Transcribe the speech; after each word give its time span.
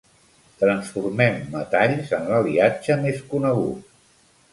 Transformem 0.61 1.35
metalls 1.55 2.13
en 2.19 2.25
l'aliatge 2.31 2.97
més 3.05 3.21
conegut. 3.35 3.93